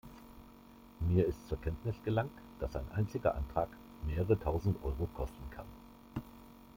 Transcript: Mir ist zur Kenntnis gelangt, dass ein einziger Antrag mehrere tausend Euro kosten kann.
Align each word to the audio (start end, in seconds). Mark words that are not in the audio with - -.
Mir 1.01 1.27
ist 1.27 1.47
zur 1.47 1.61
Kenntnis 1.61 1.95
gelangt, 2.03 2.31
dass 2.59 2.75
ein 2.75 2.91
einziger 2.95 3.35
Antrag 3.35 3.69
mehrere 4.07 4.39
tausend 4.39 4.83
Euro 4.83 5.05
kosten 5.13 5.47
kann. 5.51 5.67